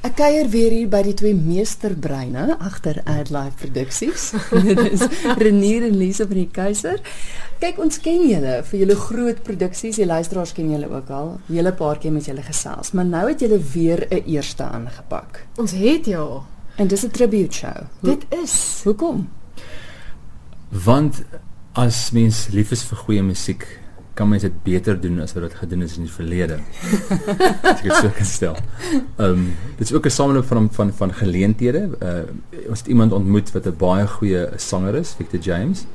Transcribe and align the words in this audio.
Ek 0.00 0.14
kuier 0.16 0.46
weer 0.48 0.72
hier 0.72 0.88
by 0.88 1.02
die 1.04 1.12
twee 1.12 1.36
meesterbreine 1.36 2.54
agter 2.56 3.02
AdLife 3.04 3.58
Produksies. 3.60 4.30
Dit 4.64 4.78
is 4.86 5.02
Renier 5.36 5.84
en 5.90 5.98
Lise 6.00 6.24
van 6.24 6.38
die 6.38 6.46
Keiser. 6.48 7.02
Kyk, 7.60 7.76
ons 7.84 8.00
ken 8.00 8.22
julle 8.24 8.54
vir 8.70 8.78
julle 8.80 8.96
groot 8.96 9.42
produksies. 9.44 9.98
Die 10.00 10.08
luisteraars 10.08 10.54
ken 10.56 10.70
julle 10.72 10.88
ook 10.88 11.10
al. 11.12 11.34
Julle 11.52 11.74
paar 11.76 12.00
keer 12.00 12.14
met 12.14 12.30
julle 12.30 12.44
gesels, 12.46 12.94
maar 12.96 13.10
nou 13.10 13.26
het 13.28 13.44
julle 13.44 13.60
weer 13.74 14.06
'n 14.08 14.24
eerste 14.24 14.64
aangepak. 14.64 15.44
Ons 15.60 15.76
het 15.76 16.06
ja. 16.08 16.24
En 16.76 16.88
dis 16.88 17.04
'n 17.04 17.10
tribute 17.10 17.52
show. 17.52 17.76
Hoe, 18.00 18.16
Dit 18.16 18.24
is 18.42 18.80
hoekom? 18.84 19.28
Want 20.70 21.24
as 21.72 22.10
mens 22.10 22.48
lief 22.48 22.70
is 22.70 22.84
vir 22.84 22.96
goeie 22.96 23.22
musiek, 23.22 23.66
kan 24.20 24.28
mens 24.28 24.44
dit 24.44 24.56
beter 24.64 24.98
doen 25.00 25.22
as 25.24 25.32
wat 25.32 25.46
dit 25.48 25.54
gedoen 25.62 25.84
is 25.86 25.96
in 25.96 26.04
die 26.04 26.12
verlede. 26.12 26.58
as 26.60 27.78
ek 27.78 27.86
dit 27.86 27.94
so 27.96 28.10
kan 28.18 28.28
stel. 28.28 28.58
Ehm 29.16 29.30
um, 29.30 29.46
dit 29.78 29.86
is 29.86 29.94
ook 29.96 30.06
'n 30.06 30.16
sameloop 30.16 30.48
van 30.50 30.68
van 30.76 30.92
van 30.98 31.14
geleenthede. 31.22 31.82
Uh 32.00 32.68
ons 32.68 32.82
het 32.84 32.90
iemand 32.92 33.16
ontmoet 33.16 33.52
wat 33.52 33.66
'n 33.66 33.76
baie 33.78 34.06
goeie 34.06 34.42
sanger 34.56 34.94
is, 35.00 35.14
Victor 35.16 35.40
James. 35.40 35.86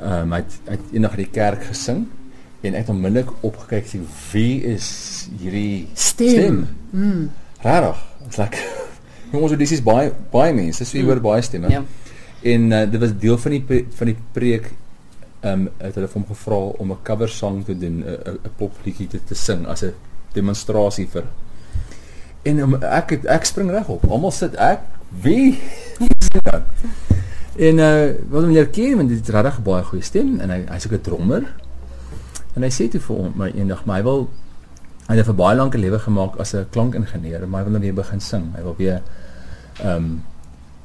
Ehm 0.00 0.12
um, 0.12 0.32
hy 0.32 0.40
het, 0.44 0.56
hy 0.64 0.78
het 0.78 0.88
eendag 0.92 1.18
in 1.18 1.24
die 1.24 1.34
kerk 1.40 1.62
gesing 1.64 2.06
en 2.60 2.74
ek 2.74 2.86
het 2.86 2.88
onmiddellik 2.88 3.30
opgekyk 3.40 3.86
sê 3.86 4.00
wie 4.32 4.64
is 4.74 4.88
hierdie 5.38 5.88
Stem. 5.94 6.28
stem? 6.28 6.66
Mm. 6.90 7.30
Rarig. 7.62 8.00
Dit's 8.24 8.36
like 8.36 8.58
jongens, 9.32 9.56
dis 9.56 9.72
is 9.72 9.82
baie 9.82 10.12
baie 10.32 10.52
mense, 10.54 10.84
so 10.84 10.98
jy 10.98 11.04
hoor 11.04 11.20
baie 11.20 11.42
stemme. 11.42 11.68
Ja. 11.68 11.84
En 12.42 12.70
uh, 12.72 12.84
dit 12.90 13.00
was 13.00 13.18
deel 13.18 13.38
van 13.38 13.50
die 13.50 13.84
van 13.98 14.06
die 14.06 14.16
preek 14.32 14.72
ehm 15.40 15.52
um, 15.52 15.68
het 15.78 15.94
hulle 15.94 16.08
hom 16.12 16.26
gevra 16.26 16.54
om 16.54 16.90
'n 16.92 17.02
cover 17.02 17.28
song 17.28 17.64
te 17.64 17.78
doen, 17.78 18.04
'n 18.04 18.38
'n 18.44 18.54
popliedjie 18.56 19.06
te, 19.06 19.24
te 19.24 19.34
sing 19.34 19.66
as 19.66 19.82
'n 19.82 19.94
demonstrasie 20.32 21.08
vir. 21.08 21.24
En 22.42 22.58
um, 22.58 22.74
ek 22.82 23.10
het, 23.10 23.24
ek 23.24 23.44
spring 23.44 23.70
reg 23.70 23.88
op. 23.88 24.04
Almal 24.10 24.30
sit 24.30 24.54
ek 24.54 24.80
wie 25.22 25.58
dan? 26.42 26.62
En 27.58 27.78
uh 27.78 28.14
wat 28.30 28.44
hom 28.44 28.54
herken 28.54 28.96
want 28.96 29.08
dit 29.08 29.28
regtig 29.34 29.62
baie 29.66 29.82
goeie 29.82 30.04
stem 30.06 30.36
en 30.40 30.50
hy 30.50 30.60
hy's 30.68 30.86
ook 30.86 30.92
'n 30.92 31.00
drummer. 31.00 31.42
En 32.54 32.62
hy 32.62 32.70
sê 32.70 32.86
toe 32.88 33.00
vir 33.00 33.16
hom 33.16 33.32
my 33.34 33.50
eendag, 33.50 33.84
maar 33.84 33.96
hy 33.96 34.02
wil 34.02 34.28
hy 35.08 35.16
het 35.16 35.26
vir 35.26 35.34
baie 35.34 35.56
lank 35.56 35.74
'n 35.74 35.80
lewe 35.80 35.98
gemaak 35.98 36.36
as 36.38 36.54
'n 36.54 36.66
klankingenieur, 36.70 37.48
maar 37.48 37.60
hy 37.60 37.64
wil 37.64 37.72
nou 37.72 37.82
weer 37.82 37.94
begin 37.94 38.20
sing. 38.20 38.54
Hy 38.54 38.62
wil 38.62 38.74
weer 38.78 39.02
ehm 39.82 39.96
um, 39.96 40.22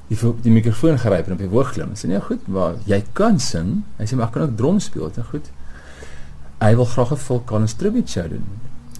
die 0.09 0.17
die 0.43 0.51
mikrofoon 0.51 0.97
gryp 0.99 1.27
en 1.27 1.33
op 1.33 1.37
die 1.39 1.47
hoog 1.47 1.71
klim. 1.73 1.93
Sê 1.95 2.07
nee, 2.07 2.19
goed, 2.21 2.47
maar 2.47 2.75
jy 2.85 3.03
kan 3.13 3.39
sing. 3.39 3.83
Hy 3.97 4.05
sê 4.05 4.15
maar 4.15 4.27
ek 4.27 4.33
kan 4.33 4.41
ook 4.47 4.57
drum 4.57 4.79
speel, 4.79 5.07
dit 5.09 5.17
is 5.17 5.29
goed. 5.29 5.49
Hy 6.61 6.75
wil 6.75 6.85
graag 6.85 7.11
'n 7.11 7.17
Collins 7.45 7.73
tribute 7.73 8.09
show 8.11 8.27
doen. 8.29 8.43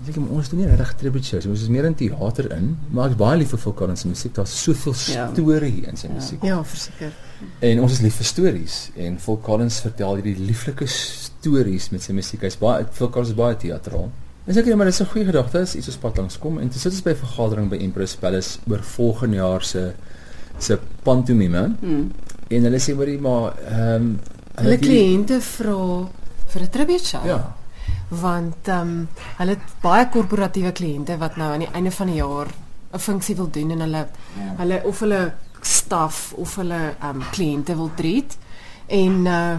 Ek 0.08 0.16
sê 0.16 0.20
maar 0.20 0.30
ons 0.36 0.50
doen 0.50 0.60
nie 0.60 0.68
regtig 0.68 0.96
tribute 1.00 1.26
shows, 1.26 1.46
ons 1.46 1.62
is 1.62 1.70
meer 1.70 1.86
in 1.86 1.96
teater 1.96 2.52
in, 2.52 2.78
maar 2.92 3.06
ek 3.06 3.12
is 3.12 3.18
baie 3.18 3.38
lief 3.38 3.50
vir 3.56 3.74
Collins 3.74 4.02
se 4.02 4.08
musiek. 4.08 4.34
Daar's 4.34 4.64
soveel 4.64 4.94
Ja. 5.14 5.30
storie 5.32 5.86
in 5.88 5.96
sy 5.98 6.08
Ja. 6.08 6.14
musiek. 6.14 6.42
ja, 6.44 6.64
verseker. 6.64 7.12
En 7.62 7.80
ons 7.80 7.92
is 7.92 8.00
lief 8.02 8.16
vir 8.16 8.26
stories 8.26 8.92
en 8.98 9.18
Collins 9.42 9.80
vertel 9.80 10.16
hierdie 10.16 10.36
lieflike 10.40 10.88
stories 10.88 11.90
met 11.92 12.02
sy 12.02 12.14
musiek. 12.14 12.42
Hy's 12.42 12.58
baie 12.58 12.86
Collins 13.00 13.30
is 13.30 13.36
baie 13.36 13.56
teatraal. 13.56 14.10
Dis 14.46 14.58
ek 14.58 14.66
net 14.66 14.76
maar 14.76 14.86
dis 14.88 15.00
'n 15.00 15.06
goeie 15.06 15.26
gedagte 15.26 15.60
is 15.62 15.76
iets 15.76 15.88
ons 15.88 15.98
pad 15.98 16.18
langs 16.18 16.38
kom 16.38 16.58
en 16.60 16.70
toe 16.70 16.80
sit 16.80 16.92
ons 16.92 17.02
by 17.02 17.12
'n 17.12 17.16
vergadering 17.16 17.70
by 17.70 17.78
Empress 17.78 18.16
Palace 18.16 18.60
oor 18.70 18.80
volgende 18.84 19.36
jaar 19.38 19.62
se 19.64 19.94
se 20.60 20.78
pantomime 21.04 21.76
Hmm. 21.82 22.12
en 22.50 22.64
hulle 22.64 22.80
sê 22.80 22.94
hoorie 22.96 23.20
maar 23.20 23.54
ehm 23.68 23.96
um, 23.96 24.20
Hulle 24.56 24.78
kliënte 24.78 25.42
vra 25.42 26.08
vir 26.48 26.62
'n 26.62 26.70
tribute 26.70 27.06
show. 27.06 27.26
Ja. 27.26 27.56
Want 28.10 28.68
ehm 28.68 28.82
um, 28.82 29.08
hulle 29.38 29.50
het 29.50 29.60
baie 29.82 30.10
korporatiewe 30.10 30.72
kliënte 30.72 31.18
wat 31.18 31.36
nou 31.38 31.52
aan 31.54 31.60
die 31.60 31.72
einde 31.74 31.92
van 31.92 32.08
die 32.08 32.16
jaar 32.16 32.48
'n 32.94 33.00
funksie 33.00 33.36
wil 33.36 33.50
doen 33.50 33.72
en 33.72 33.80
hulle 33.80 34.08
Ja. 34.38 34.54
hulle 34.58 34.82
of 34.86 35.00
hulle 35.00 35.34
staf 35.62 36.34
of 36.38 36.56
hulle 36.56 36.96
ehm 37.02 37.16
um, 37.16 37.24
kliënte 37.32 37.76
wil 37.76 37.90
treat 37.96 38.38
en 38.88 39.26
uh 39.26 39.56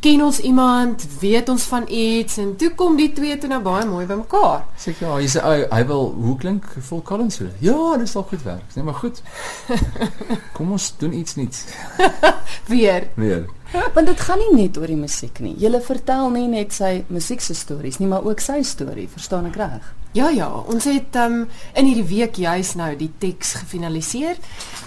ken 0.00 0.22
ons 0.24 0.38
iemand, 0.40 1.04
weet 1.20 1.48
ons 1.48 1.62
van 1.62 1.84
iets 1.88 2.36
en 2.36 2.54
toe 2.56 2.70
kom 2.74 2.96
die 2.96 3.10
twee 3.12 3.38
toe 3.38 3.50
nou 3.50 3.60
baie 3.62 3.84
mooi 3.86 4.06
bymekaar. 4.08 4.64
Sê 4.80 4.94
ja, 5.00 5.12
hy 5.18 5.28
sê 5.28 5.42
hy, 5.44 5.58
hy 5.70 5.82
wil 5.90 6.08
hoe 6.16 6.36
klink 6.40 6.68
Phil 6.78 7.02
Collins 7.02 7.40
so? 7.40 7.50
Ja, 7.64 7.96
dit 8.00 8.08
sal 8.08 8.24
goed 8.30 8.42
werk. 8.46 8.64
Sê 8.72 8.84
maar 8.86 8.98
goed. 9.02 9.20
Kom 10.56 10.72
ons 10.72 10.90
doen 11.00 11.12
iets 11.12 11.36
nuuts. 11.36 11.64
Weer. 12.72 13.10
Weer. 13.14 13.44
Want 13.94 14.06
dit 14.06 14.20
gaan 14.20 14.38
nie 14.38 14.62
net 14.64 14.78
oor 14.78 14.86
die 14.86 14.96
musiek 14.96 15.38
nie. 15.44 15.54
Julle 15.60 15.80
vertel 15.84 16.30
nie 16.30 16.46
net 16.48 16.72
sy 16.72 17.04
musiek 17.12 17.40
se 17.40 17.54
stories 17.54 17.98
nie, 17.98 18.08
maar 18.08 18.24
ook 18.24 18.40
sy 18.40 18.62
storie, 18.64 19.08
verstaan 19.12 19.46
ek 19.50 19.56
reg? 19.60 19.94
Ja 20.16 20.30
ja, 20.32 20.48
ons 20.48 20.84
het 20.88 21.16
um, 21.20 21.42
in 21.76 21.84
hierdie 21.84 22.06
week 22.08 22.38
juis 22.40 22.70
nou 22.80 22.96
die 22.96 23.10
teks 23.20 23.52
gefinaliseer 23.60 24.38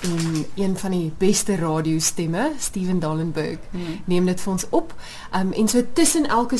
en 0.08 0.46
een 0.58 0.74
van 0.81 0.92
die 0.92 1.12
beste 1.22 1.56
radiostemme, 1.62 2.52
Steven 2.59 3.00
Dallenberg, 3.00 3.59
Hmm. 3.72 4.02
neem 4.06 4.25
dit 4.25 4.42
vir 4.42 4.52
ons 4.52 4.66
op. 4.69 4.96
Um, 5.36 5.53
en 5.53 5.68
so 5.68 5.84
tussen 5.94 6.25
elke 6.25 6.58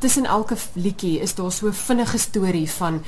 tussen 0.00 0.26
elke 0.26 0.56
liedjie 0.74 1.20
is 1.20 1.34
daar 1.34 1.52
so 1.52 1.66
'n 1.68 1.72
vinnige 1.72 2.18
storie 2.18 2.70
van 2.70 3.02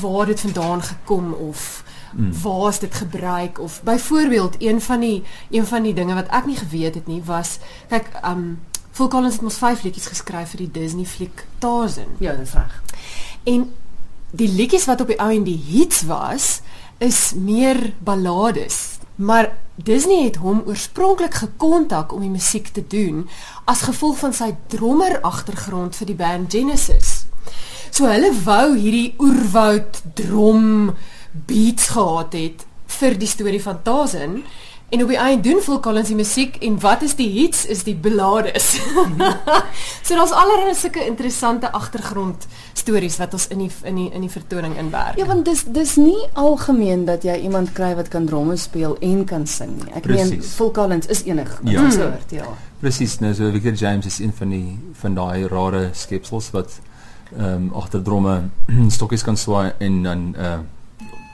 waar 0.00 0.26
dit 0.26 0.40
vandaan 0.40 0.82
gekom 0.82 1.32
of 1.32 1.84
Mm. 2.12 2.32
waar 2.42 2.68
is 2.68 2.78
dit 2.78 2.94
gebruik 2.94 3.60
of 3.60 3.82
byvoorbeeld 3.82 4.56
een 4.58 4.80
van 4.80 5.00
die 5.00 5.24
een 5.50 5.66
van 5.66 5.82
die 5.82 5.94
dinge 5.94 6.14
wat 6.14 6.28
ek 6.28 6.46
nie 6.46 6.56
geweet 6.56 6.94
het 6.94 7.06
nie 7.06 7.22
was 7.24 7.58
kyk 7.88 8.08
um 8.24 8.60
Phil 8.98 9.08
Collins 9.08 9.34
het 9.34 9.42
mos 9.46 9.60
5 9.62 9.82
liedjies 9.82 10.08
geskryf 10.10 10.56
vir 10.56 10.64
die 10.64 10.72
Disney 10.80 11.04
fliek 11.06 11.44
Tarzan. 11.62 12.16
Ja, 12.18 12.32
dis 12.34 12.56
reg. 12.58 12.72
En 13.46 13.68
die 14.34 14.48
liedjies 14.50 14.88
wat 14.90 15.04
op 15.04 15.12
die 15.12 15.18
ou 15.22 15.28
en 15.30 15.44
die 15.46 15.60
hits 15.68 16.00
was, 16.08 16.48
is 16.98 17.32
meer 17.38 17.92
ballades. 18.02 18.98
Maar 19.14 19.52
Disney 19.74 20.24
het 20.24 20.40
hom 20.42 20.64
oorspronklik 20.66 21.34
gekontak 21.34 22.12
om 22.12 22.26
die 22.26 22.32
musiek 22.32 22.72
te 22.74 22.82
doen 22.86 23.28
as 23.70 23.86
gevolg 23.86 24.18
van 24.18 24.34
sy 24.34 24.50
drummer 24.66 25.20
agtergrond 25.22 25.94
vir 25.94 26.10
die 26.10 26.18
band 26.18 26.50
Genesis. 26.50 27.12
So 27.94 28.10
hulle 28.10 28.32
wou 28.42 28.74
hierdie 28.74 29.14
oerwoud 29.22 30.02
drum 30.18 30.96
beats 31.32 31.88
gehad 31.88 32.32
het 32.32 32.66
vir 32.98 33.18
die 33.18 33.28
storie 33.28 33.62
van 33.62 33.82
Tarzan 33.82 34.42
en 34.88 35.02
op 35.02 35.08
die 35.08 35.18
einde 35.20 35.48
doen 35.48 35.60
Phil 35.60 35.80
Collins 35.80 36.08
die 36.08 36.16
musiek 36.16 36.56
en 36.64 36.78
wat 36.80 37.02
is 37.04 37.14
die 37.18 37.28
hits 37.28 37.66
is 37.66 37.82
die 37.84 37.96
ballades. 37.96 38.70
so 40.06 40.16
daar's 40.16 40.32
allerlei 40.32 40.72
sulke 40.74 41.04
interessante 41.04 41.72
agtergrond 41.76 42.46
stories 42.72 43.18
wat 43.20 43.36
ons 43.36 43.48
in 43.52 43.66
die 43.66 43.70
in 43.82 44.00
die 44.00 44.06
in 44.16 44.24
die 44.24 44.32
vertoning 44.32 44.78
inwerk. 44.80 45.18
Ja, 45.20 45.26
want 45.28 45.44
dis 45.44 45.66
dis 45.68 45.96
nie 46.00 46.22
algemeen 46.32 47.04
dat 47.04 47.26
jy 47.28 47.36
iemand 47.44 47.74
kry 47.76 47.92
wat 47.98 48.08
kan 48.08 48.26
dromme 48.26 48.56
speel 48.56 48.96
en 49.04 49.24
kan 49.28 49.44
sing 49.46 49.76
nie. 49.76 49.92
Ek 50.00 50.08
meen. 50.08 50.40
Phil 50.42 50.72
Collins 50.72 51.06
is 51.06 51.24
enig 51.28 51.52
Ja. 51.64 51.82
ja. 51.82 51.90
soort, 51.90 52.32
ja. 52.32 52.48
Presies, 52.80 53.18
nou 53.20 53.34
so 53.34 53.50
Victor 53.52 53.72
James 53.76 54.06
is 54.06 54.18
een 54.18 54.32
van 54.32 54.48
die 54.54 54.78
van 55.02 55.14
daai 55.14 55.48
rare 55.52 55.90
skepsels 55.92 56.50
wat 56.56 56.80
ehm 57.36 57.44
um, 57.44 57.70
agter 57.76 58.00
dromme 58.02 58.48
stokkies 58.96 59.22
kan 59.22 59.36
swaai 59.36 59.72
en 59.78 60.02
dan 60.02 60.34
uh 60.38 60.56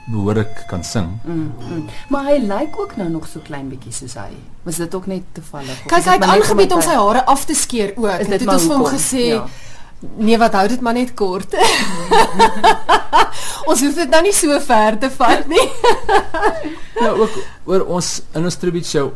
behoorlik 0.05 0.63
kan 0.69 0.83
sing. 0.83 1.19
Mm, 1.23 1.51
mm. 1.59 1.85
Maar 2.13 2.25
hy 2.29 2.37
lyk 2.45 2.79
ook 2.79 2.95
nou 2.95 3.09
nog 3.09 3.27
so 3.27 3.39
klein 3.43 3.69
bietjie 3.69 3.93
soos 3.93 4.13
hy. 4.21 4.31
Was 4.63 4.77
dit 4.81 4.95
ook 4.95 5.07
net 5.09 5.23
toevallig? 5.33 5.79
is 5.85 5.91
Kyk, 5.91 6.05
hy 6.05 6.17
het 6.19 6.23
aangebied 6.29 6.73
om 6.73 6.81
sy 6.81 6.97
hare 6.97 7.25
af 7.25 7.45
te 7.45 7.55
skeer 7.57 7.93
ook. 7.95 8.19
Is 8.19 8.27
dit 8.27 8.39
het 8.39 8.49
ons 8.53 8.67
vir 8.69 8.75
hom 8.77 8.85
gesê, 8.85 9.25
Ja. 9.33 9.45
nee, 10.17 10.37
wat 10.37 10.53
hou 10.53 10.67
dit 10.67 10.81
maar 10.81 10.93
net 10.93 11.13
kort. 11.13 11.55
ons 13.69 13.81
hoef 13.81 13.95
dit 13.95 14.09
nou 14.09 14.21
nie 14.21 14.33
so 14.33 14.59
ver 14.59 14.97
te 14.99 15.09
vat 15.09 15.47
nie. 15.47 15.67
Ja, 16.95 17.09
ook 17.11 17.33
oor 17.67 17.83
ons 17.91 18.21
in 18.33 18.45
ons 18.47 18.55
tribute 18.55 18.87
show 18.87 19.09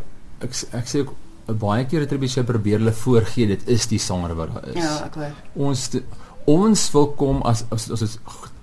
ek 0.44 0.56
ek 0.76 0.90
sê 0.90 1.00
ook 1.04 1.14
uh, 1.14 1.54
baie 1.56 1.86
keer 1.88 2.04
'n 2.04 2.10
tribute 2.12 2.34
show 2.34 2.44
probeer 2.44 2.80
hulle 2.82 2.92
voorgee 2.92 3.48
dit 3.48 3.68
is 3.68 3.88
die 3.88 4.00
sanger 4.00 4.36
wat 4.36 4.54
daar 4.54 4.68
is. 4.74 4.84
Ja, 4.84 5.06
ek 5.06 5.16
hoor. 5.16 5.32
Ons 5.56 5.90
ons 6.50 6.92
wil 6.92 7.08
kom 7.20 7.42
as 7.48 7.64
as 7.72 7.90
as 7.92 8.00
dit 8.00 8.20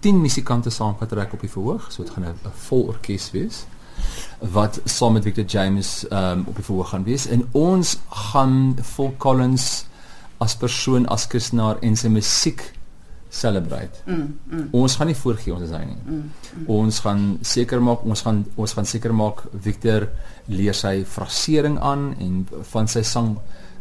10 0.06 0.20
musikante 0.22 0.70
saamgetrek 0.70 1.32
op 1.34 1.42
die 1.42 1.50
verhoog, 1.50 1.88
so 1.90 2.04
dit 2.04 2.12
gaan 2.14 2.28
'n 2.30 2.52
vol 2.68 2.86
orkes 2.94 3.30
wees 3.34 3.64
wat 4.52 4.80
saam 4.84 5.12
met 5.16 5.24
Victor 5.24 5.44
James 5.44 6.04
um, 6.10 6.44
op 6.46 6.56
die 6.56 6.64
verhoog 6.64 6.88
gaan 6.92 7.04
wees 7.04 7.26
en 7.26 7.46
ons 7.52 7.96
gaan 8.30 8.76
Phil 8.84 9.14
Collins 9.18 9.86
as 10.38 10.56
persoon 10.56 11.06
as 11.08 11.26
kunstenaar 11.26 11.78
en 11.80 11.96
sy 11.96 12.08
musiek 12.12 12.62
celebrate. 13.32 14.02
Mm, 14.06 14.38
mm, 14.50 14.68
Ons 14.72 14.96
gaan 14.96 15.06
nie 15.10 15.16
voorgee 15.16 15.54
ons 15.54 15.62
is 15.64 15.72
hy 15.74 15.84
nie. 15.84 15.96
mm, 16.06 16.30
mm. 16.56 16.66
Ons 16.72 17.00
gaan 17.04 17.38
seker 17.42 17.80
maak 17.82 18.04
ons 18.04 18.22
gaan 18.22 18.44
ons 18.56 18.72
gaan 18.72 18.86
seker 18.86 19.14
maak 19.14 19.42
Victor 19.64 20.08
leer 20.46 20.74
sy 20.74 21.04
frasering 21.04 21.78
aan 21.80 22.14
en 22.20 22.46
van 22.72 22.86
sy 22.88 23.02
sang 23.02 23.38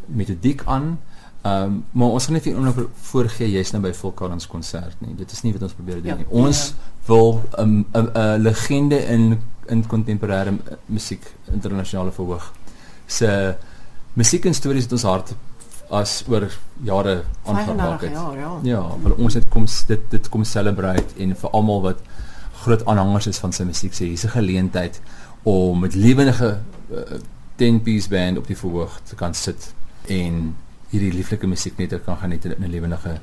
metodiek 0.07 0.63
aan. 0.65 0.97
Ehm 1.45 1.63
um, 1.63 1.83
maar 1.91 2.07
ons 2.17 2.25
gaan 2.25 2.33
nie 2.33 2.41
vir 2.41 2.55
oomblik 2.57 2.87
voorgee 3.11 3.47
jy's 3.51 3.71
nou 3.71 3.81
by 3.83 3.91
Collins 4.17 4.47
konsert 4.47 4.95
nie. 4.99 5.13
Dit 5.15 5.31
is 5.31 5.43
nie 5.43 5.51
wat 5.53 5.61
ons 5.67 5.73
probeer 5.77 5.99
doen 6.01 6.05
Ja, 6.05 6.15
nie. 6.15 6.25
Ons 6.29 6.73
wil 7.05 7.41
'n 7.57 7.85
'n 7.93 8.09
'n 8.15 8.41
legende 8.41 8.97
in 9.07 9.39
in 9.67 9.83
kontemporêre 9.87 10.51
m- 10.51 10.61
musiek 10.85 11.21
internasionale 11.51 12.11
verhoog. 12.11 12.51
Se 13.07 13.55
musiek 14.13 14.45
en 14.45 14.53
stories 14.53 14.83
het 14.83 14.91
ons 14.91 15.03
hart 15.03 15.35
as 15.89 16.23
oor 16.27 16.49
jare 16.83 17.23
aangeraak 17.45 17.99
35 17.99 18.01
het. 18.01 18.11
jaar, 18.11 18.37
ja. 18.37 18.59
Ja, 18.63 18.81
want 19.01 19.15
ons 19.15 19.33
het 19.33 19.49
kom 19.49 19.65
dit 19.87 19.99
dit 20.09 20.29
kom 20.29 20.43
celebrate 20.43 21.13
en 21.17 21.35
vir 21.35 21.49
almal 21.49 21.81
wat 21.81 21.99
groot 22.63 22.85
aanhangers 22.85 23.27
is 23.27 23.37
van 23.37 23.51
sy 23.53 23.63
musiek 23.63 23.93
sê 23.93 24.05
hier's 24.05 24.23
'n 24.25 24.29
geleentheid 24.29 25.01
om 25.43 25.79
met 25.79 25.93
lewendige 25.95 26.57
uh, 26.91 26.97
10 27.55 27.81
piece 27.81 28.09
band 28.09 28.37
op 28.37 28.47
die 28.47 28.57
verhoog 28.57 28.99
te 29.03 29.15
kan 29.15 29.33
sit 29.33 29.73
en 30.07 30.55
hierdie 30.89 31.13
lieflike 31.13 31.47
musiek 31.47 31.77
net 31.77 32.03
kan 32.05 32.17
geniet 32.17 32.45
in 32.45 32.55
'n 32.59 32.69
lewendige 32.71 33.19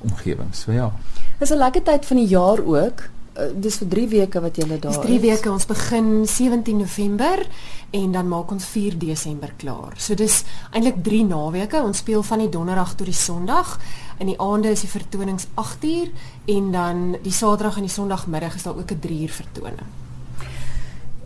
omgewing. 0.00 0.54
So 0.54 0.72
ja. 0.72 0.92
Dis 1.38 1.50
'n 1.50 1.58
lekker 1.58 1.82
tyd 1.82 2.06
van 2.06 2.16
die 2.16 2.26
jaar 2.26 2.58
ook. 2.64 3.08
Uh, 3.38 3.42
dis 3.54 3.76
vir 3.76 3.88
3 3.88 4.08
weke 4.08 4.40
wat 4.40 4.56
julle 4.56 4.78
daar 4.78 4.92
Dis 4.92 5.00
3 5.00 5.14
is. 5.14 5.20
weke. 5.20 5.50
Ons 5.50 5.66
begin 5.66 6.26
17 6.26 6.76
November 6.76 7.46
en 7.90 8.12
dan 8.12 8.28
maak 8.28 8.50
ons 8.50 8.64
4 8.64 8.98
Desember 8.98 9.52
klaar. 9.56 9.92
So 9.96 10.14
dis 10.14 10.44
eintlik 10.72 11.02
3 11.04 11.24
naweke. 11.24 11.82
Ons 11.82 11.98
speel 11.98 12.22
van 12.22 12.38
die 12.38 12.48
donderdag 12.48 12.94
tot 12.94 13.06
die 13.06 13.14
sonderdag. 13.14 13.78
In 14.18 14.26
die 14.26 14.40
aande 14.40 14.68
is 14.70 14.80
die 14.80 14.88
vertonings 14.88 15.46
8uur 15.54 16.08
en 16.46 16.72
dan 16.72 17.16
die 17.22 17.32
saterdag 17.32 17.76
en 17.76 17.82
die 17.82 17.90
sondagmiddag 17.90 18.54
is 18.54 18.62
daar 18.62 18.76
ook 18.76 18.90
'n 18.90 18.98
3 19.00 19.20
uur 19.22 19.28
vertoning. 19.30 19.86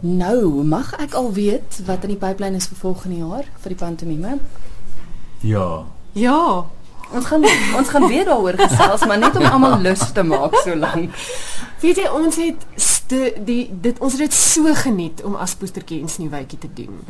Nou, 0.01 0.65
mag 0.65 0.95
ek 0.97 1.13
al 1.15 1.33
weet 1.33 1.81
wat 1.87 2.03
in 2.03 2.09
die 2.09 2.19
pipeline 2.19 2.57
is 2.57 2.67
vir 2.67 2.77
volgende 2.77 3.17
jaar 3.17 3.45
vir 3.61 3.69
die 3.69 3.79
pantomime? 3.87 4.39
Ja. 5.41 5.85
Ja, 6.13 6.65
Ons 7.11 7.27
gaan 7.27 7.45
ons 7.77 7.89
gaan 7.89 8.07
weer 8.07 8.25
daaroor 8.25 8.55
gesels, 8.59 9.07
maar 9.07 9.19
net 9.19 9.37
om 9.37 9.45
almal 9.45 9.81
lus 9.83 10.03
te 10.15 10.23
maak 10.23 10.55
so 10.63 10.77
lank. 10.77 11.15
weet 11.81 11.97
jy 11.97 12.09
ons 12.13 12.37
het 12.37 12.67
st 12.77 12.99
die 13.47 13.65
dit 13.83 13.99
ons 13.99 14.13
het 14.15 14.21
dit 14.29 14.35
so 14.37 14.71
geniet 14.85 15.23
om 15.27 15.35
as 15.35 15.57
poestertjie 15.59 15.99
en 16.05 16.09
sneeuwwitjie 16.13 16.59
te 16.63 16.69
doen. 16.75 17.01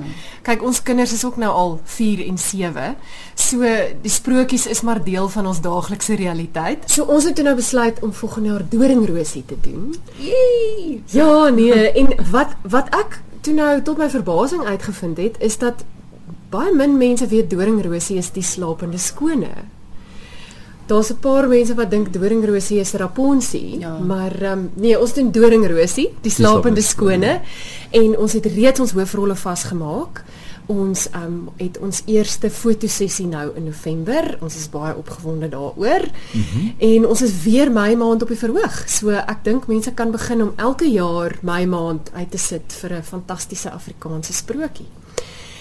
Kyk, 0.47 0.63
ons 0.65 0.81
kinders 0.83 1.13
is 1.13 1.25
ook 1.27 1.37
nou 1.37 1.51
al 1.53 1.75
4 1.85 2.23
en 2.25 2.39
7. 2.41 2.95
So 3.35 3.75
die 4.01 4.13
sprokies 4.15 4.65
is 4.67 4.81
maar 4.81 5.03
deel 5.05 5.29
van 5.29 5.51
ons 5.51 5.61
daaglikse 5.61 6.17
realiteit. 6.17 6.89
So 6.89 7.05
ons 7.05 7.29
het 7.29 7.37
toe 7.37 7.45
nou 7.45 7.57
besluit 7.59 8.01
om 8.01 8.15
volgende 8.17 8.55
jaar 8.55 8.65
Doringrosie 8.73 9.45
te 9.45 9.61
doen. 9.61 9.93
Yay! 10.17 11.03
Ja, 11.13 11.49
nee, 11.49 11.93
en 11.93 12.15
wat 12.31 12.57
wat 12.63 12.89
ek 12.97 13.21
toe 13.45 13.55
nou 13.55 13.83
tot 13.83 14.01
my 14.01 14.09
verbasing 14.09 14.65
uitgevind 14.65 15.21
het, 15.21 15.37
is 15.45 15.59
dat 15.61 15.85
baie 16.51 16.73
min 16.75 16.97
mense 16.99 17.27
weet 17.31 17.51
Doringrosie 17.51 18.19
is 18.19 18.31
die 18.35 18.43
slapende 18.43 18.99
skone. 18.99 19.51
Daar's 20.91 21.11
'n 21.11 21.21
paar 21.21 21.49
mense 21.49 21.75
wat 21.75 21.91
dink 21.91 22.13
Doringrosie 22.13 22.81
is 22.81 22.93
Rapunzel, 22.93 23.79
Ja. 23.79 23.99
maar 23.99 24.43
um, 24.43 24.71
nee, 24.75 25.01
ons 25.01 25.15
doen 25.15 25.31
Doringrosie, 25.31 26.15
die 26.21 26.31
slapende 26.31 26.83
skone 26.83 27.41
en 27.91 28.19
ons 28.19 28.33
het 28.33 28.47
reeds 28.47 28.81
ons 28.81 28.93
hoofrolle 28.93 29.37
vasgemaak. 29.37 30.25
Ons 30.67 31.09
um, 31.15 31.49
het 31.57 31.79
ons 31.79 32.03
eerste 32.07 32.51
fotosessie 32.51 33.27
nou 33.27 33.51
in 33.57 33.65
November. 33.65 34.39
Ons 34.41 34.57
is 34.57 34.69
baie 34.71 34.97
opgewonde 34.97 35.49
daaroor. 35.49 36.03
Mm 36.33 36.43
-hmm. 36.53 36.75
En 36.79 37.07
ons 37.07 37.23
is 37.23 37.43
weer 37.43 37.71
Mei 37.73 37.97
maand 37.97 38.23
op 38.23 38.29
die 38.29 38.37
verhoog. 38.39 38.85
So 38.87 39.11
ek 39.11 39.39
dink 39.45 39.67
mense 39.67 39.91
kan 39.95 40.11
begin 40.11 40.43
om 40.43 40.53
elke 40.57 40.91
jaar 40.91 41.39
Mei 41.43 41.67
maand 41.67 42.11
uit 42.15 42.31
te 42.31 42.39
sit 42.39 42.73
vir 42.81 42.93
'n 42.93 43.03
fantastiese 43.03 43.71
Afrikaanse 43.71 44.33
sprokie. 44.33 44.87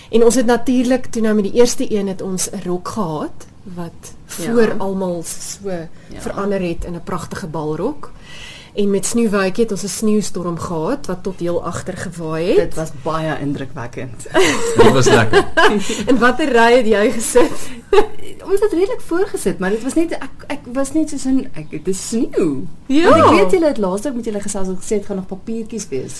En 0.09 0.23
ons 0.23 0.35
het 0.35 0.45
natuurlik 0.45 1.06
toe 1.06 1.21
nou 1.21 1.33
met 1.35 1.44
die 1.44 1.53
eerste 1.53 1.85
een 1.94 2.07
het 2.07 2.21
ons 2.21 2.50
'n 2.51 2.61
rok 2.67 2.88
gehad 2.88 3.45
wat 3.63 4.13
Ja. 4.38 4.51
voor 4.53 4.75
almal 4.77 5.23
so 5.25 5.69
ja. 5.69 5.88
verander 6.17 6.61
het 6.61 6.83
in 6.85 6.94
'n 6.95 7.03
pragtige 7.03 7.47
balrok. 7.47 8.11
En 8.75 8.89
met 8.89 9.06
sneeuwwytjie 9.06 9.63
het 9.63 9.71
ons 9.71 9.83
'n 9.83 9.88
sneeustorm 9.88 10.59
gehad 10.59 11.06
wat 11.06 11.23
tot 11.23 11.39
heel 11.39 11.63
agter 11.65 11.97
gewaai 11.97 12.47
het. 12.47 12.56
Dit 12.57 12.73
was 12.75 12.89
baie 13.03 13.39
indrukwekkend. 13.39 14.27
Dit 14.77 14.91
was 14.91 15.06
lekker. 15.07 15.45
In 16.09 16.17
watter 16.17 16.50
ry 16.51 16.77
het 16.77 16.85
jy 16.85 17.11
gesit? 17.11 17.69
ons 18.44 18.59
het 18.59 18.71
redelik 18.74 19.01
voorgesit, 19.01 19.59
maar 19.59 19.69
dit 19.69 19.83
was 19.83 19.94
net 19.94 20.12
ek 20.12 20.45
ek 20.47 20.59
was 20.74 20.94
net 20.94 21.09
soos 21.09 21.25
'n 21.25 21.47
ek 21.53 21.69
dit 21.69 21.88
is 21.88 22.07
sneeu. 22.09 22.68
Ja. 22.88 23.09
Want 23.09 23.24
ek 23.24 23.31
weet 23.39 23.51
julle 23.51 23.68
het 23.68 23.77
laasdag 23.77 24.13
met 24.13 24.25
julle 24.25 24.41
gesels 24.41 24.68
en 24.68 24.77
gesê 24.77 24.95
dit 25.00 25.06
gaan 25.06 25.15
nog 25.15 25.27
papiertjies 25.27 25.88
wees. 25.89 26.15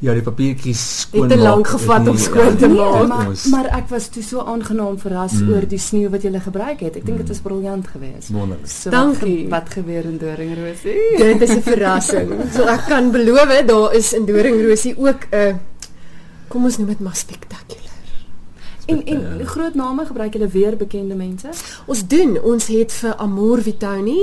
Ja, 0.00 0.12
die 0.12 0.22
papiertjies 0.22 1.00
skoon. 1.00 1.20
Het 1.30 1.38
te 1.38 1.44
lank 1.44 1.66
gevat 1.66 2.08
om 2.08 2.16
skoon 2.18 2.56
te 2.56 2.68
ja, 2.68 2.74
maak. 2.74 2.98
dit 2.98 3.08
maar, 3.08 3.36
maar 3.50 3.78
ek 3.78 3.88
was 3.88 4.08
toe 4.08 4.22
so 4.22 4.40
aangenaam 4.40 4.98
verras 4.98 5.32
Mm. 5.32 5.46
mm. 5.46 5.52
oor 5.52 5.68
die 5.68 5.78
sneeu 5.78 6.10
wat 6.10 6.22
julle 6.22 6.40
gebruik 6.40 6.80
het. 6.80 6.96
Ek 6.96 7.06
dink 7.06 7.18
dit 7.18 7.28
was 7.28 7.38
briljant 7.40 7.86
geweest. 7.86 8.28
wonderlik. 8.28 8.66
So 8.68 8.90
Dankie. 8.90 9.48
Wat, 9.48 9.50
wat 9.62 9.72
gebeur 9.72 10.04
in 10.04 10.18
Doringrosie? 10.18 11.16
Dit 11.38 11.42
is 11.42 11.50
'n 11.56 11.62
verrassing. 11.62 12.28
So 12.52 12.62
ek 12.66 12.84
kan 12.88 13.10
beloof 13.10 13.64
daar 13.66 13.94
is 13.94 14.12
in 14.12 14.24
Doringrosie 14.26 14.94
ook 14.98 15.26
'n 15.30 15.60
kom 16.48 16.64
ons 16.64 16.78
noem 16.78 16.88
dit 16.88 17.00
maar 17.00 17.16
spektakulêr. 17.16 17.93
En 18.86 19.04
en 19.04 19.46
groot 19.46 19.74
name 19.74 20.06
gebruik 20.06 20.32
julle 20.32 20.48
weer 20.48 20.76
bekende 20.76 21.14
mense? 21.14 21.48
Ons 21.86 22.06
doen, 22.06 22.36
ons 22.42 22.66
het 22.66 22.92
vir 22.92 23.16
Amor 23.16 23.62
Vitoni 23.62 24.18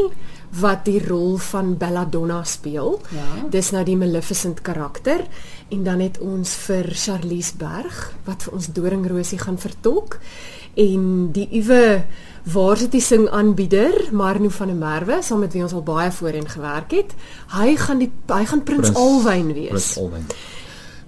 wat 0.60 0.86
die 0.86 1.00
rol 1.08 1.38
van 1.38 1.78
Belladonna 1.80 2.44
speel. 2.44 3.00
Ja. 3.16 3.48
Dis 3.50 3.72
nou 3.72 3.84
die 3.88 3.98
Maleficent 3.98 4.62
karakter 4.62 5.24
en 5.72 5.84
dan 5.84 6.00
het 6.04 6.20
ons 6.20 6.54
vir 6.68 6.92
Charlize 6.92 7.56
Berg 7.58 8.12
wat 8.28 8.44
vir 8.44 8.54
ons 8.54 8.68
Doringrosie 8.76 9.40
gaan 9.40 9.60
vertolk 9.62 10.20
en 10.76 11.32
die 11.36 11.48
uwe 11.62 12.04
waar 12.52 12.78
sit 12.78 12.92
die 12.96 13.04
sing 13.04 13.28
aanbieder 13.30 14.10
Marno 14.12 14.50
van 14.50 14.72
der 14.72 14.78
Merwe 14.78 15.22
saam 15.22 15.44
met 15.46 15.54
wie 15.54 15.64
ons 15.64 15.76
al 15.78 15.84
baie 15.86 16.12
voorheen 16.12 16.48
gewerk 16.50 16.92
het. 16.96 17.14
Hy 17.56 17.76
gaan 17.78 18.02
die 18.02 18.12
hy 18.32 18.46
gaan 18.46 18.64
Prins, 18.64 18.90
Prins 18.92 18.98
Alwyn 18.98 19.54
wees. 19.54 19.70
Prins 19.70 19.98
Alwyn. 19.98 20.26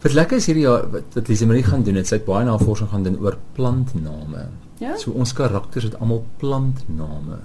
Wat 0.04 0.14
lekker 0.14 0.38
is 0.38 0.46
hierdie 0.46 0.66
jaar 0.66 0.90
wat, 0.92 1.16
wat 1.16 1.28
Lise 1.32 1.46
Marie 1.48 1.64
gaan 1.64 1.84
doen, 1.84 1.96
het 1.96 2.08
sy 2.08 2.20
het 2.20 2.26
baie 2.28 2.46
navorsing 2.46 2.90
gaan 2.92 3.04
doen 3.04 3.18
oor 3.24 3.38
plantname. 3.56 4.48
Ja? 4.84 4.98
So 5.00 5.16
ons 5.16 5.34
karakters 5.34 5.92
het 5.92 6.00
almal 6.00 6.26
plantname. 6.38 7.40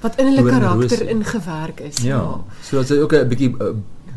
wat 0.00 0.18
in 0.18 0.28
hulle 0.30 0.44
karakter 0.46 1.08
ingewerk 1.08 1.80
is. 1.80 2.02
Ja. 2.02 2.20
So 2.62 2.78
dit 2.78 2.90
is 2.90 2.98
ook 3.02 3.12
'n 3.12 3.28
bietjie 3.28 3.54
uh, 3.58 3.74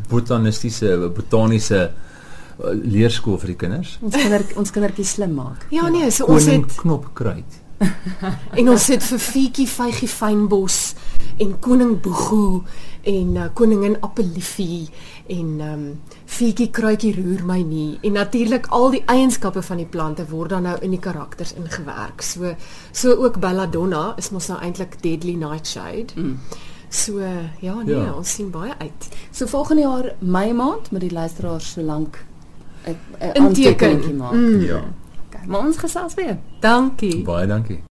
botanistiese, 0.08 1.10
botaniese 1.14 1.90
uh, 1.90 2.66
leerskool 2.82 3.38
vir 3.38 3.46
die 3.46 3.56
kinders. 3.56 3.98
Ons 4.02 4.14
kinder 4.14 4.44
ons 4.56 4.70
kindertjies 4.70 5.10
slim 5.10 5.34
maak. 5.34 5.66
Ja 5.70 5.88
nee, 5.88 6.10
so 6.10 6.24
ons 6.24 6.44
Koning 6.44 6.64
het 6.66 6.76
knopkruid. 6.76 7.60
En 8.58 8.68
ons 8.68 8.84
sit 8.84 9.02
vir 9.02 9.18
Fietjie 9.18 9.66
Vygie 9.66 10.08
Fynbos 10.08 10.94
en 11.38 11.58
Koning 11.58 12.00
Boego 12.00 12.62
en 13.02 13.34
uh, 13.36 13.44
Koningin 13.54 13.96
Appeliefie 14.00 14.88
en 15.28 15.60
um 15.60 16.00
Fietjie 16.24 16.70
Kruitjie 16.70 17.14
roer 17.14 17.44
my 17.44 17.62
nie 17.62 17.98
en 18.02 18.12
natuurlik 18.12 18.66
al 18.70 18.90
die 18.90 19.02
eienskappe 19.06 19.62
van 19.62 19.76
die 19.76 19.86
plante 19.86 20.26
word 20.30 20.50
dan 20.50 20.62
nou 20.62 20.76
in 20.80 20.90
die 20.90 21.00
karakters 21.00 21.54
ingewerk. 21.54 22.22
So 22.22 22.54
so 22.92 23.14
ook 23.24 23.40
Belladonna 23.40 24.14
is 24.16 24.30
mos 24.30 24.46
nou 24.48 24.60
eintlik 24.60 25.02
Deadly 25.02 25.34
Nightshade. 25.34 26.14
Mm. 26.16 26.38
So 26.88 27.18
ja 27.60 27.74
nee, 27.82 27.94
Ja. 27.96 28.12
ons 28.14 28.34
sien 28.34 28.50
baie 28.50 28.72
uit. 28.78 29.08
So 29.30 29.46
volgende 29.46 29.82
jaar 29.82 30.14
Mei 30.18 30.52
maand 30.52 30.90
met 30.90 31.00
die 31.00 31.12
luisteraars 31.12 31.72
so 31.72 31.80
lank 31.82 32.24
'n 32.86 32.96
aantekeningkie 33.38 34.14
maak. 34.14 34.32
Mm. 34.32 34.60
Ja. 34.60 34.82
Okay, 35.28 35.46
maar 35.46 35.60
ons 35.60 35.76
gesels 35.76 36.14
weer. 36.14 36.38
Dankie. 36.60 37.22
Baie 37.22 37.46
dankie. 37.46 37.82